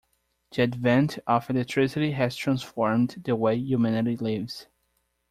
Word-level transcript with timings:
The 0.51 0.63
advent 0.63 1.19
of 1.27 1.47
electricity 1.51 2.09
has 2.13 2.35
transformed 2.35 3.21
the 3.23 3.35
way 3.35 3.55
humanity 3.55 4.17
lives. 4.17 4.65